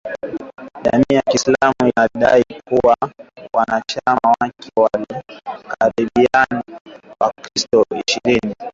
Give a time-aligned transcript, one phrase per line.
[0.85, 2.97] Jamii ya kiislam ilidai kuwa
[3.53, 6.63] wanachama wake waliwauwa takribani
[7.19, 8.55] wakristo ishirini